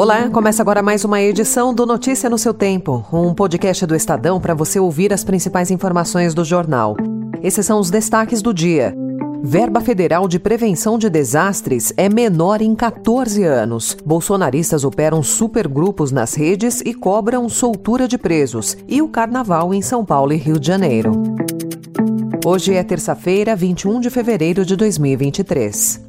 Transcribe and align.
Olá, 0.00 0.30
começa 0.30 0.62
agora 0.62 0.82
mais 0.82 1.04
uma 1.04 1.20
edição 1.20 1.74
do 1.74 1.84
Notícia 1.84 2.30
no 2.30 2.38
seu 2.38 2.54
Tempo, 2.54 3.04
um 3.12 3.34
podcast 3.34 3.84
do 3.84 3.94
Estadão 3.94 4.40
para 4.40 4.54
você 4.54 4.80
ouvir 4.80 5.12
as 5.12 5.22
principais 5.22 5.70
informações 5.70 6.32
do 6.32 6.42
jornal. 6.42 6.96
Esses 7.42 7.66
são 7.66 7.78
os 7.78 7.90
destaques 7.90 8.40
do 8.40 8.54
dia. 8.54 8.96
Verba 9.42 9.78
federal 9.82 10.26
de 10.26 10.38
prevenção 10.38 10.96
de 10.96 11.10
desastres 11.10 11.92
é 11.98 12.08
menor 12.08 12.62
em 12.62 12.74
14 12.74 13.44
anos. 13.44 13.94
Bolsonaristas 14.02 14.84
operam 14.84 15.22
supergrupos 15.22 16.10
nas 16.10 16.32
redes 16.32 16.80
e 16.80 16.94
cobram 16.94 17.46
soltura 17.46 18.08
de 18.08 18.16
presos. 18.16 18.78
E 18.88 19.02
o 19.02 19.08
carnaval 19.08 19.74
em 19.74 19.82
São 19.82 20.02
Paulo 20.02 20.32
e 20.32 20.36
Rio 20.36 20.58
de 20.58 20.66
Janeiro. 20.66 21.12
Hoje 22.42 22.72
é 22.72 22.82
terça-feira, 22.82 23.54
21 23.54 24.00
de 24.00 24.08
fevereiro 24.08 24.64
de 24.64 24.76
2023. 24.76 26.08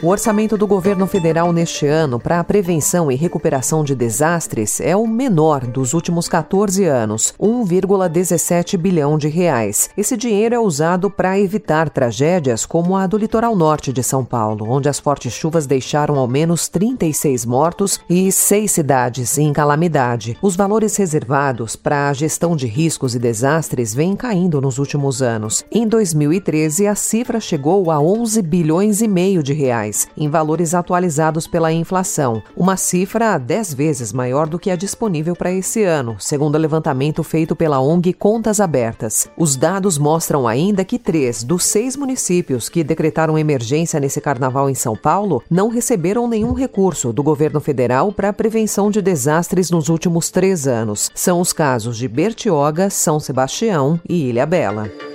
O 0.00 0.06
orçamento 0.06 0.56
do 0.56 0.64
governo 0.64 1.08
federal 1.08 1.52
neste 1.52 1.84
ano 1.84 2.20
para 2.20 2.38
a 2.38 2.44
prevenção 2.44 3.10
e 3.10 3.16
recuperação 3.16 3.82
de 3.82 3.96
desastres 3.96 4.80
é 4.80 4.94
o 4.94 5.08
menor 5.08 5.66
dos 5.66 5.92
últimos 5.92 6.28
14 6.28 6.84
anos, 6.84 7.34
1,17 7.40 8.76
bilhão 8.76 9.18
de 9.18 9.26
reais. 9.26 9.90
Esse 9.96 10.16
dinheiro 10.16 10.54
é 10.54 10.58
usado 10.58 11.10
para 11.10 11.40
evitar 11.40 11.90
tragédias 11.90 12.64
como 12.64 12.96
a 12.96 13.08
do 13.08 13.18
litoral 13.18 13.56
norte 13.56 13.92
de 13.92 14.04
São 14.04 14.24
Paulo, 14.24 14.70
onde 14.70 14.88
as 14.88 15.00
fortes 15.00 15.32
chuvas 15.32 15.66
deixaram 15.66 16.14
ao 16.16 16.28
menos 16.28 16.68
36 16.68 17.44
mortos 17.44 17.98
e 18.08 18.30
seis 18.30 18.70
cidades 18.70 19.36
em 19.36 19.52
calamidade. 19.52 20.38
Os 20.40 20.54
valores 20.54 20.96
reservados 20.96 21.74
para 21.74 22.08
a 22.08 22.12
gestão 22.12 22.54
de 22.54 22.68
riscos 22.68 23.16
e 23.16 23.18
desastres 23.18 23.92
vêm 23.92 24.14
caindo 24.14 24.60
nos 24.60 24.78
últimos 24.78 25.22
anos. 25.22 25.64
Em 25.72 25.88
2013, 25.88 26.86
a 26.86 26.94
cifra 26.94 27.40
chegou 27.40 27.90
a 27.90 27.98
11 27.98 28.40
bilhões 28.42 29.02
e 29.02 29.08
meio 29.08 29.42
de 29.42 29.52
reais 29.52 29.87
em 30.16 30.28
valores 30.28 30.74
atualizados 30.74 31.46
pela 31.46 31.72
inflação, 31.72 32.42
uma 32.56 32.76
cifra 32.76 33.38
10 33.38 33.74
vezes 33.74 34.12
maior 34.12 34.46
do 34.46 34.58
que 34.58 34.70
a 34.70 34.76
disponível 34.76 35.34
para 35.34 35.52
esse 35.52 35.82
ano, 35.82 36.16
segundo 36.18 36.54
o 36.54 36.58
levantamento 36.58 37.22
feito 37.22 37.56
pela 37.56 37.80
ONG 37.80 38.12
Contas 38.12 38.60
Abertas. 38.60 39.28
Os 39.36 39.56
dados 39.56 39.98
mostram 39.98 40.46
ainda 40.46 40.84
que 40.84 40.98
três 40.98 41.42
dos 41.42 41.64
seis 41.64 41.96
municípios 41.96 42.68
que 42.68 42.84
decretaram 42.84 43.38
emergência 43.38 44.00
nesse 44.00 44.20
carnaval 44.20 44.68
em 44.68 44.74
São 44.74 44.96
Paulo 44.96 45.42
não 45.50 45.68
receberam 45.68 46.28
nenhum 46.28 46.52
recurso 46.52 47.12
do 47.12 47.22
governo 47.22 47.60
federal 47.60 48.12
para 48.12 48.28
a 48.28 48.32
prevenção 48.32 48.90
de 48.90 49.00
desastres 49.00 49.70
nos 49.70 49.88
últimos 49.88 50.30
três 50.30 50.66
anos. 50.66 51.10
São 51.14 51.40
os 51.40 51.52
casos 51.52 51.96
de 51.96 52.08
Bertioga, 52.08 52.90
São 52.90 53.18
Sebastião 53.18 54.00
e 54.08 54.28
Ilha 54.28 54.46
Bela. 54.46 55.07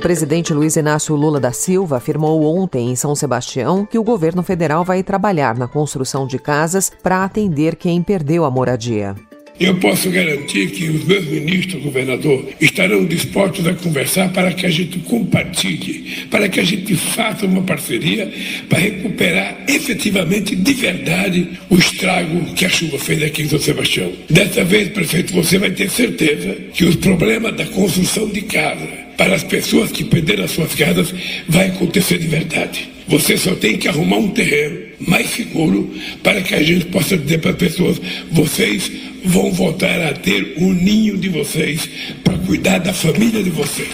O 0.00 0.08
presidente 0.10 0.54
Luiz 0.54 0.76
Inácio 0.76 1.14
Lula 1.14 1.38
da 1.38 1.52
Silva 1.52 1.98
afirmou 1.98 2.42
ontem 2.42 2.88
em 2.88 2.96
São 2.96 3.14
Sebastião 3.14 3.84
que 3.84 3.98
o 3.98 4.02
governo 4.02 4.42
federal 4.42 4.82
vai 4.82 5.02
trabalhar 5.02 5.58
na 5.58 5.68
construção 5.68 6.26
de 6.26 6.38
casas 6.38 6.90
para 7.02 7.22
atender 7.22 7.76
quem 7.76 8.02
perdeu 8.02 8.46
a 8.46 8.50
moradia. 8.50 9.14
Eu 9.60 9.78
posso 9.78 10.08
garantir 10.08 10.70
que 10.70 10.88
os 10.88 11.04
meus 11.04 11.26
ministros, 11.26 11.82
governador, 11.82 12.46
estarão 12.58 13.04
dispostos 13.04 13.66
a 13.66 13.74
conversar 13.74 14.32
para 14.32 14.54
que 14.54 14.64
a 14.64 14.70
gente 14.70 15.00
compartilhe, 15.00 16.26
para 16.30 16.48
que 16.48 16.60
a 16.60 16.64
gente 16.64 16.96
faça 16.96 17.44
uma 17.44 17.60
parceria 17.60 18.32
para 18.70 18.78
recuperar 18.78 19.58
efetivamente, 19.68 20.56
de 20.56 20.72
verdade, 20.72 21.60
o 21.68 21.76
estrago 21.76 22.54
que 22.54 22.64
a 22.64 22.70
chuva 22.70 22.98
fez 22.98 23.22
aqui 23.22 23.42
em 23.42 23.48
São 23.50 23.58
Sebastião. 23.58 24.10
Dessa 24.30 24.64
vez, 24.64 24.88
prefeito, 24.88 25.34
você 25.34 25.58
vai 25.58 25.72
ter 25.72 25.90
certeza 25.90 26.54
que 26.72 26.86
os 26.86 26.96
problemas 26.96 27.54
da 27.54 27.66
construção 27.66 28.26
de 28.30 28.40
casa, 28.40 29.09
para 29.20 29.34
as 29.34 29.44
pessoas 29.44 29.92
que 29.92 30.02
perderam 30.02 30.44
as 30.44 30.50
suas 30.50 30.74
casas 30.74 31.12
vai 31.46 31.66
acontecer 31.66 32.16
de 32.16 32.26
verdade. 32.26 32.90
Você 33.06 33.36
só 33.36 33.54
tem 33.54 33.76
que 33.76 33.86
arrumar 33.86 34.16
um 34.16 34.30
terreno 34.30 34.78
mais 34.98 35.28
seguro 35.28 35.90
para 36.22 36.40
que 36.40 36.54
a 36.54 36.62
gente 36.62 36.86
possa 36.86 37.18
dizer 37.18 37.38
para 37.38 37.50
as 37.50 37.56
pessoas: 37.58 38.00
vocês 38.32 38.90
vão 39.22 39.52
voltar 39.52 40.00
a 40.00 40.14
ter 40.14 40.54
o 40.56 40.64
um 40.64 40.72
ninho 40.72 41.18
de 41.18 41.28
vocês 41.28 41.86
para 42.24 42.38
cuidar 42.38 42.78
da 42.78 42.94
família 42.94 43.42
de 43.42 43.50
vocês. 43.50 43.90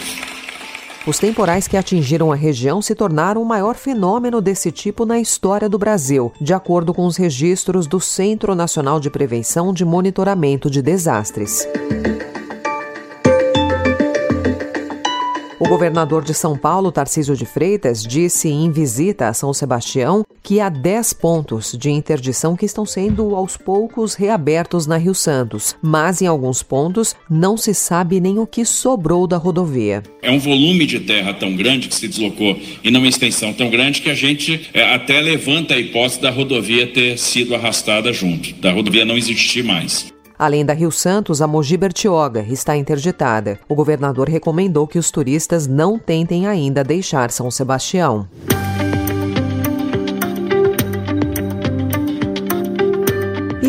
Os 1.05 1.19
temporais 1.19 1.67
que 1.67 1.77
atingiram 1.77 2.31
a 2.31 2.37
região 2.37 2.81
se 2.81 2.95
tornaram 2.95 3.43
o 3.43 3.47
maior 3.47 3.75
fenômeno 3.75 4.41
desse 4.41 4.71
tipo 4.71 5.05
na 5.05 5.19
história 5.19 5.69
do 5.69 5.77
Brasil, 5.77 6.33
de 6.41 6.55
acordo 6.55 6.95
com 6.95 7.05
os 7.05 7.17
registros 7.17 7.89
do 7.89 7.99
Centro 7.99 8.55
Nacional 8.55 9.01
de 9.01 9.11
Prevenção 9.11 9.73
de 9.73 9.85
Monitoramento 9.85 10.71
de 10.71 10.81
Desastres. 10.81 11.67
O 15.67 15.69
governador 15.69 16.23
de 16.23 16.33
São 16.33 16.57
Paulo, 16.57 16.93
Tarcísio 16.93 17.37
de 17.37 17.45
Freitas, 17.45 18.05
disse 18.05 18.49
em 18.49 18.71
visita 18.71 19.27
a 19.27 19.35
São 19.35 19.53
Sebastião 19.53 20.25
que 20.41 20.61
há 20.61 20.69
10 20.69 21.13
pontos 21.15 21.77
de 21.77 21.91
interdição 21.91 22.55
que 22.55 22.65
estão 22.65 22.87
sendo 22.87 23.35
aos 23.35 23.57
poucos 23.57 24.15
reabertos 24.15 24.87
na 24.87 24.97
Rio 24.97 25.13
Santos, 25.13 25.75
mas 25.83 26.23
em 26.23 26.27
alguns 26.29 26.63
pontos 26.63 27.17
não 27.29 27.57
se 27.57 27.75
sabe 27.75 28.21
nem 28.21 28.39
o 28.39 28.47
que 28.47 28.65
sobrou 28.65 29.27
da 29.27 29.37
rodovia. 29.39 30.05
É 30.23 30.31
um 30.31 30.39
volume 30.39 30.87
de 30.87 31.01
terra 31.01 31.35
tão 31.35 31.57
grande 31.57 31.89
que 31.89 31.97
se 31.97 32.07
deslocou 32.07 32.57
e 32.85 32.89
numa 32.93 33.09
extensão 33.09 33.53
tão 33.53 33.69
grande 33.69 34.01
que 34.01 34.09
a 34.09 34.15
gente 34.15 34.71
é, 34.73 34.95
até 34.95 35.21
levanta 35.21 35.75
a 35.75 35.81
hipótese 35.81 36.21
da 36.21 36.31
rodovia 36.31 36.87
ter 36.87 37.19
sido 37.19 37.57
arrastada 37.57 38.13
junto, 38.13 38.55
da 38.61 38.71
rodovia 38.71 39.05
não 39.05 39.17
existir 39.17 39.65
mais. 39.65 40.15
Além 40.39 40.65
da 40.65 40.73
Rio 40.73 40.93
Santos, 40.93 41.41
a 41.41 41.47
Mogi 41.47 41.77
Bertioga 41.77 42.41
está 42.43 42.77
interditada. 42.77 43.59
O 43.69 43.75
governador 43.75 44.29
recomendou 44.29 44.87
que 44.87 44.99
os 44.99 45.11
turistas 45.11 45.67
não 45.67 45.99
tentem 45.99 46.47
ainda 46.47 46.85
deixar 46.85 47.31
São 47.31 47.51
Sebastião. 47.51 48.29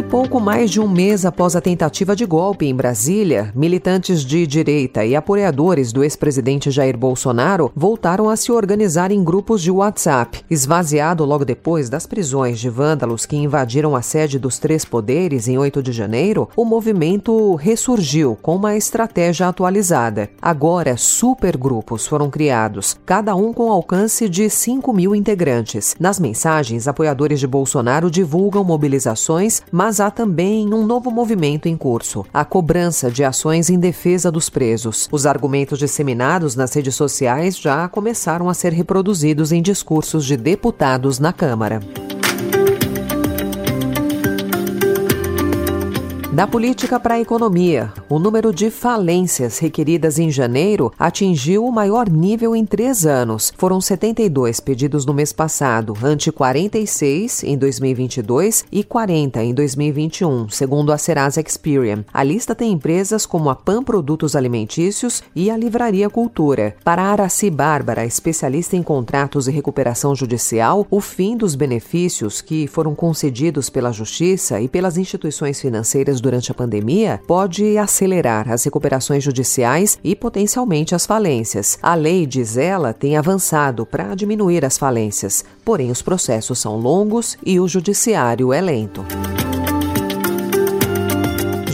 Pouco 0.10 0.40
mais 0.40 0.72
de 0.72 0.80
um 0.80 0.88
mês 0.88 1.26
após 1.26 1.54
a 1.54 1.60
tentativa 1.60 2.16
de 2.16 2.26
golpe 2.26 2.66
em 2.66 2.74
Brasília, 2.74 3.52
militantes 3.54 4.22
de 4.22 4.48
direita 4.48 5.04
e 5.04 5.18
apoiadores 5.18 5.92
do 5.92 6.02
ex-presidente 6.02 6.72
Jair 6.72 6.98
Bolsonaro 6.98 7.70
voltaram 7.76 8.30
a 8.30 8.38
se 8.38 8.50
organizar 8.50 9.12
em 9.12 9.22
grupos 9.22 9.62
de 9.62 9.70
WhatsApp. 9.70 10.46
Esvaziado 10.50 11.26
logo 11.26 11.44
depois 11.44 11.90
das 11.90 12.08
prisões 12.08 12.58
de 12.58 12.70
vândalos 12.70 13.26
que 13.26 13.36
invadiram 13.36 13.98
a 13.98 14.02
sede 14.02 14.40
dos 14.40 14.58
três 14.58 14.86
poderes 14.86 15.50
em 15.50 15.58
8 15.58 15.84
de 15.84 15.92
janeiro, 15.92 16.48
o 16.56 16.64
movimento 16.64 17.56
ressurgiu 17.56 18.38
com 18.42 18.56
uma 18.56 18.78
estratégia 18.78 19.50
atualizada. 19.50 20.30
Agora, 20.42 20.96
supergrupos 20.96 22.08
foram 22.08 22.30
criados, 22.30 22.98
cada 23.06 23.36
um 23.36 23.52
com 23.52 23.70
alcance 23.70 24.30
de 24.30 24.50
5 24.50 24.94
mil 24.94 25.14
integrantes. 25.14 25.98
Nas 26.00 26.18
mensagens, 26.18 26.88
apoiadores 26.88 27.42
de 27.42 27.48
Bolsonaro 27.48 28.10
divulgam 28.10 28.64
mobilizações, 28.64 29.62
mas 29.70 29.97
mas 29.98 30.00
há 30.00 30.12
também 30.12 30.72
um 30.72 30.86
novo 30.86 31.10
movimento 31.10 31.68
em 31.68 31.76
curso: 31.76 32.24
a 32.32 32.46
cobrança 32.46 33.10
de 33.10 33.24
ações 33.24 33.70
em 33.70 33.80
defesa 33.80 34.32
dos 34.32 34.48
presos. 34.48 35.10
Os 35.12 35.26
argumentos 35.26 35.80
disseminados 35.80 36.56
nas 36.56 36.74
redes 36.74 36.94
sociais 36.94 37.58
já 37.58 37.88
começaram 37.88 38.48
a 38.48 38.54
ser 38.54 38.74
reproduzidos 38.74 39.52
em 39.52 39.62
discursos 39.62 40.24
de 40.26 40.38
deputados 40.38 41.18
na 41.18 41.34
Câmara. 41.34 41.80
Da 46.34 46.46
política 46.46 47.00
para 47.00 47.16
a 47.16 47.20
economia, 47.22 47.92
o 48.10 48.20
número 48.20 48.54
de 48.54 48.70
falências 48.70 49.60
requeridas 49.60 50.20
em 50.20 50.30
janeiro 50.30 50.92
atingiu 51.00 51.66
o 51.66 51.72
maior 51.72 52.10
nível 52.10 52.54
em 52.54 52.66
três 52.66 53.06
anos. 53.06 53.54
Foram 53.58 53.80
72 53.80 54.60
pedidos 54.60 55.06
no 55.06 55.14
mês 55.14 55.32
passado, 55.32 55.98
ante 56.04 56.30
46 56.30 57.44
em 57.46 57.58
2022 57.58 58.66
e 58.70 58.84
40 58.84 59.42
em 59.42 59.54
2021, 59.54 60.50
segundo 60.50 60.92
a 60.92 60.98
Serasa 60.98 61.40
Experian. 61.40 62.04
A 62.14 62.24
lista 62.24 62.54
tem 62.54 62.74
empresas 62.74 63.26
como 63.26 63.50
a 63.50 63.56
Pan 63.56 63.82
Produtos 63.82 64.36
Alimentícios 64.36 65.24
e 65.34 65.50
a 65.50 65.56
Livraria 65.56 66.10
Cultura. 66.10 66.76
Para 66.84 67.04
Araci 67.04 67.50
Bárbara, 67.50 68.06
especialista 68.06 68.76
em 68.76 68.84
contratos 68.84 69.48
e 69.48 69.52
recuperação 69.52 70.14
judicial, 70.14 70.86
o 70.92 71.00
fim 71.00 71.38
dos 71.38 71.56
benefícios 71.56 72.42
que 72.42 72.68
foram 72.68 72.94
concedidos 72.94 73.70
pela 73.70 73.94
Justiça 73.94 74.60
e 74.60 74.68
pelas 74.68 74.98
instituições 74.98 75.60
financeiras 75.62 76.17
durante 76.22 76.52
a 76.52 76.56
pandemia 76.56 77.22
pode 77.26 77.78
acelerar 77.78 78.52
as 78.52 78.64
recuperações 78.64 79.24
judiciais 79.24 79.98
e 80.04 80.16
potencialmente 80.16 80.94
as 80.94 81.06
falências. 81.06 81.78
A 81.82 81.96
lei, 81.96 82.26
diz 82.26 82.58
ela, 82.58 82.94
tem 82.94 83.18
avançado 83.18 83.86
para 83.86 84.16
diminuir 84.16 84.66
as 84.66 84.78
falências, 84.78 85.46
porém 85.64 85.92
os 85.92 86.02
processos 86.02 86.60
são 86.60 86.78
longos 86.78 87.38
e 87.46 87.60
o 87.60 87.68
judiciário 87.68 88.52
é 88.52 88.62
lento. 88.62 89.06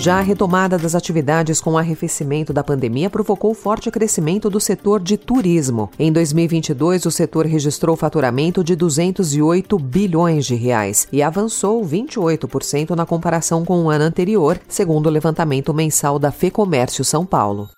Já 0.04 0.18
a 0.18 0.22
retomada 0.22 0.78
das 0.78 0.96
atividades 0.96 1.62
com 1.62 1.72
o 1.72 1.78
arrefecimento 1.78 2.52
da 2.52 2.62
pandemia 2.62 3.10
provocou 3.10 3.54
forte 3.54 3.90
crescimento 3.90 4.50
do 4.50 4.60
setor 4.60 5.00
de 5.00 5.16
turismo. 5.16 5.90
Em 5.98 6.12
2022, 6.12 7.06
o 7.06 7.10
setor 7.10 7.46
registrou 7.46 7.96
faturamento 7.96 8.66
de 8.66 8.76
208 8.76 9.80
bilhões 9.80 10.46
de 10.46 10.56
reais 10.56 11.08
e 11.10 11.24
avançou 11.24 11.82
28% 11.86 12.90
na 12.98 13.06
comparação 13.06 13.64
com 13.64 13.86
o 13.86 13.90
ano 13.90 14.04
anterior, 14.04 14.60
segundo 14.68 15.08
o 15.08 15.10
levantamento 15.10 15.74
mensal 15.74 16.20
da 16.20 16.34
Fecomércio 16.34 17.06
São 17.06 17.26
Paulo. 17.26 17.70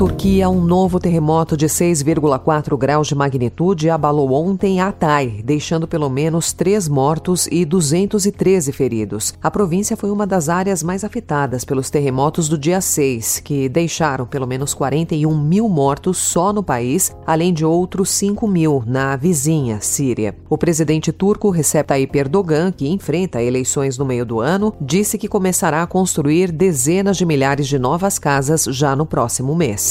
Turquia, 0.00 0.48
um 0.48 0.62
novo 0.62 0.98
terremoto 0.98 1.58
de 1.58 1.66
6,4 1.66 2.74
graus 2.78 3.06
de 3.06 3.14
magnitude 3.14 3.90
abalou 3.90 4.32
ontem 4.32 4.80
Hatay, 4.80 5.42
deixando 5.44 5.86
pelo 5.86 6.08
menos 6.08 6.54
três 6.54 6.88
mortos 6.88 7.46
e 7.52 7.66
213 7.66 8.72
feridos. 8.72 9.34
A 9.42 9.50
província 9.50 9.98
foi 9.98 10.10
uma 10.10 10.26
das 10.26 10.48
áreas 10.48 10.82
mais 10.82 11.04
afetadas 11.04 11.66
pelos 11.66 11.90
terremotos 11.90 12.48
do 12.48 12.56
dia 12.56 12.80
6, 12.80 13.40
que 13.40 13.68
deixaram 13.68 14.24
pelo 14.24 14.46
menos 14.46 14.72
41 14.72 15.38
mil 15.38 15.68
mortos 15.68 16.16
só 16.16 16.50
no 16.50 16.62
país, 16.62 17.14
além 17.26 17.52
de 17.52 17.66
outros 17.66 18.08
5 18.08 18.48
mil 18.48 18.82
na 18.86 19.16
vizinha 19.16 19.82
Síria. 19.82 20.34
O 20.48 20.56
presidente 20.56 21.12
turco 21.12 21.50
Recep 21.50 21.86
Tayyip 21.86 22.18
Erdogan, 22.18 22.72
que 22.72 22.88
enfrenta 22.88 23.42
eleições 23.42 23.98
no 23.98 24.06
meio 24.06 24.24
do 24.24 24.40
ano, 24.40 24.72
disse 24.80 25.18
que 25.18 25.28
começará 25.28 25.82
a 25.82 25.86
construir 25.86 26.50
dezenas 26.50 27.18
de 27.18 27.26
milhares 27.26 27.68
de 27.68 27.78
novas 27.78 28.18
casas 28.18 28.64
já 28.64 28.96
no 28.96 29.04
próximo 29.04 29.54
mês 29.54 29.89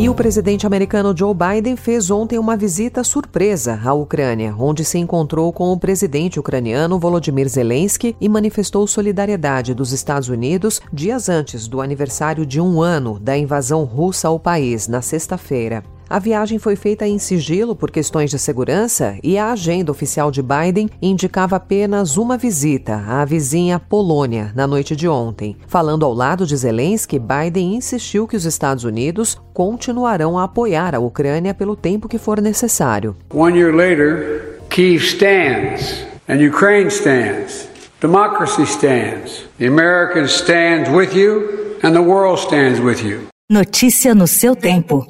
E 0.00 0.08
o 0.08 0.14
presidente 0.14 0.66
americano 0.66 1.14
Joe 1.14 1.34
Biden 1.34 1.76
fez 1.76 2.10
ontem 2.10 2.38
uma 2.38 2.56
visita 2.56 3.04
surpresa 3.04 3.78
à 3.84 3.92
Ucrânia, 3.92 4.54
onde 4.58 4.82
se 4.82 4.96
encontrou 4.96 5.52
com 5.52 5.70
o 5.70 5.78
presidente 5.78 6.40
ucraniano 6.40 6.98
Volodymyr 6.98 7.46
Zelensky 7.46 8.16
e 8.18 8.26
manifestou 8.26 8.86
solidariedade 8.86 9.74
dos 9.74 9.92
Estados 9.92 10.30
Unidos 10.30 10.80
dias 10.90 11.28
antes 11.28 11.68
do 11.68 11.82
aniversário 11.82 12.46
de 12.46 12.58
um 12.62 12.80
ano 12.80 13.18
da 13.20 13.36
invasão 13.36 13.84
russa 13.84 14.28
ao 14.28 14.40
país, 14.40 14.88
na 14.88 15.02
sexta-feira. 15.02 15.84
A 16.10 16.18
viagem 16.18 16.58
foi 16.58 16.74
feita 16.74 17.06
em 17.06 17.20
sigilo 17.20 17.76
por 17.76 17.88
questões 17.88 18.32
de 18.32 18.38
segurança 18.40 19.16
e 19.22 19.38
a 19.38 19.52
agenda 19.52 19.92
oficial 19.92 20.28
de 20.32 20.42
Biden 20.42 20.90
indicava 21.00 21.54
apenas 21.54 22.16
uma 22.16 22.36
visita 22.36 22.96
à 23.06 23.24
vizinha 23.24 23.78
Polônia 23.78 24.50
na 24.52 24.66
noite 24.66 24.96
de 24.96 25.06
ontem. 25.06 25.56
Falando 25.68 26.04
ao 26.04 26.12
lado 26.12 26.44
de 26.44 26.56
Zelensky, 26.56 27.16
Biden 27.16 27.76
insistiu 27.76 28.26
que 28.26 28.34
os 28.36 28.44
Estados 28.44 28.82
Unidos 28.82 29.40
continuarão 29.54 30.36
a 30.36 30.42
apoiar 30.42 30.96
a 30.96 30.98
Ucrânia 30.98 31.54
pelo 31.54 31.76
tempo 31.76 32.08
que 32.08 32.18
for 32.18 32.40
necessário. 32.40 33.14
One 33.32 33.56
year 33.56 33.72
later, 33.72 34.58
Kiev 34.68 35.04
stands 35.04 36.04
and 36.28 36.44
Ukraine 36.44 36.90
stands. 36.90 37.68
Democracy 38.00 38.66
stands. 38.66 39.44
The 39.60 39.68
Americans 39.68 40.32
stand 40.32 40.92
with 40.92 41.14
you 41.14 41.76
and 41.84 41.92
the 41.92 42.02
world 42.02 42.40
stands 42.40 42.80
with 42.80 43.00
you. 43.00 43.28
Notícia 43.48 44.12
no 44.12 44.26
seu 44.26 44.56
tempo. 44.56 45.06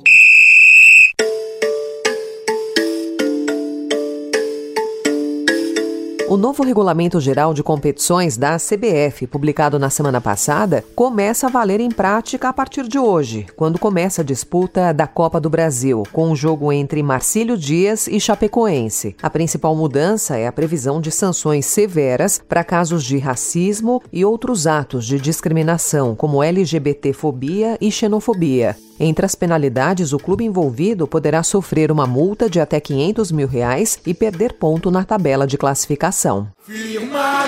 O 6.31 6.37
novo 6.37 6.63
Regulamento 6.63 7.19
Geral 7.19 7.53
de 7.53 7.61
Competições 7.61 8.37
da 8.37 8.57
CBF, 8.57 9.27
publicado 9.27 9.81
na 9.81 9.91
semana 9.91 10.21
passada, 10.21 10.85
começa 10.95 11.49
a 11.49 11.51
valer 11.51 11.81
em 11.81 11.91
prática 11.91 12.49
a 12.49 12.53
partir 12.53 12.87
de 12.87 13.01
hoje, 13.01 13.49
quando 13.57 13.81
começa 13.81 14.23
a 14.23 14.25
disputa 14.25 14.95
da 14.95 15.09
Copa 15.09 15.41
do 15.41 15.51
Brasil, 15.51 16.05
com 16.13 16.29
o 16.29 16.31
um 16.31 16.37
jogo 16.37 16.73
entre 16.73 17.03
Marcílio 17.03 17.59
Dias 17.59 18.07
e 18.07 18.21
Chapecoense. 18.21 19.17
A 19.21 19.29
principal 19.29 19.75
mudança 19.75 20.37
é 20.37 20.47
a 20.47 20.53
previsão 20.53 21.01
de 21.01 21.11
sanções 21.11 21.67
severas 21.67 22.41
para 22.49 22.63
casos 22.63 23.03
de 23.03 23.19
racismo 23.19 24.01
e 24.13 24.25
outros 24.25 24.69
atos 24.69 25.07
de 25.07 25.19
discriminação, 25.19 26.15
como 26.15 26.45
LGBTfobia 26.45 27.77
e 27.81 27.91
xenofobia. 27.91 28.77
Entre 29.03 29.25
as 29.25 29.35
penalidades, 29.35 30.13
o 30.13 30.19
clube 30.19 30.45
envolvido 30.45 31.07
poderá 31.07 31.43
sofrer 31.43 31.91
uma 31.91 32.07
multa 32.07 32.51
de 32.51 32.61
até 32.61 32.79
500 32.79 33.33
mil 33.33 33.49
reais 33.49 33.99
e 34.07 34.13
perder 34.13 34.53
ponto 34.53 34.91
na 34.91 35.05
tabela 35.05 35.47
de 35.47 35.57
classificação. 35.57 36.49
Firma 36.67 37.45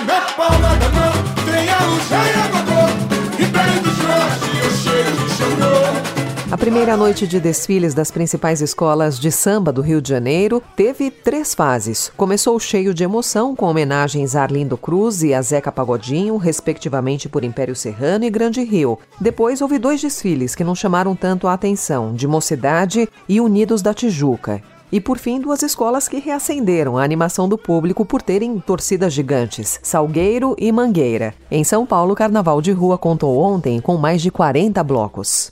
primeira 6.63 6.95
noite 6.95 7.27
de 7.27 7.41
desfiles 7.41 7.93
das 7.93 8.09
principais 8.09 8.61
escolas 8.61 9.19
de 9.19 9.29
samba 9.29 9.69
do 9.69 9.81
Rio 9.81 10.01
de 10.01 10.07
Janeiro 10.07 10.63
teve 10.77 11.11
três 11.11 11.53
fases. 11.53 12.09
Começou 12.15 12.57
cheio 12.57 12.93
de 12.93 13.03
emoção, 13.03 13.53
com 13.53 13.65
homenagens 13.65 14.33
a 14.33 14.43
Arlindo 14.43 14.77
Cruz 14.77 15.23
e 15.23 15.33
a 15.33 15.41
Zeca 15.41 15.73
Pagodinho, 15.73 16.37
respectivamente 16.37 17.27
por 17.27 17.43
Império 17.43 17.75
Serrano 17.75 18.23
e 18.23 18.29
Grande 18.29 18.63
Rio. 18.63 18.97
Depois 19.19 19.59
houve 19.59 19.77
dois 19.77 19.99
desfiles 19.99 20.55
que 20.55 20.63
não 20.63 20.73
chamaram 20.73 21.17
tanto 21.17 21.49
a 21.49 21.53
atenção, 21.53 22.13
de 22.13 22.29
Mocidade 22.29 23.09
e 23.27 23.41
Unidos 23.41 23.81
da 23.81 23.93
Tijuca. 23.93 24.61
E 24.89 25.01
por 25.01 25.17
fim, 25.17 25.41
duas 25.41 25.61
escolas 25.63 26.07
que 26.07 26.19
reacenderam 26.19 26.97
a 26.97 27.03
animação 27.03 27.49
do 27.49 27.57
público 27.57 28.05
por 28.05 28.21
terem 28.21 28.57
torcidas 28.57 29.11
gigantes, 29.11 29.81
Salgueiro 29.83 30.55
e 30.57 30.71
Mangueira. 30.71 31.33
Em 31.51 31.65
São 31.65 31.85
Paulo, 31.85 32.13
o 32.13 32.15
Carnaval 32.15 32.61
de 32.61 32.71
Rua 32.71 32.97
contou 32.97 33.37
ontem 33.37 33.81
com 33.81 33.97
mais 33.97 34.21
de 34.21 34.31
40 34.31 34.81
blocos. 34.81 35.51